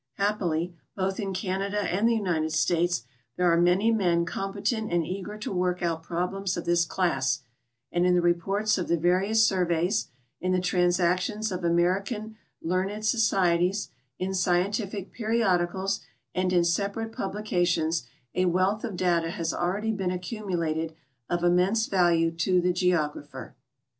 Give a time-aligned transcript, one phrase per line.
[0.15, 3.03] Happily, both in Canada and the United States
[3.37, 7.43] there are man3''nien competent and eager to work out problems of this class,
[7.91, 10.07] and in the reports of the various surveys,
[10.39, 15.99] in the transactions of American learned societies, in scientific periodicals,
[16.33, 20.95] and in sepa rate publications, a wealth of data has already been accumulated
[21.29, 23.55] of immense value to the geographer.